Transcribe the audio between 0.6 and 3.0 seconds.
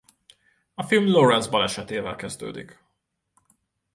A film Lawrence balesetével kezdődik.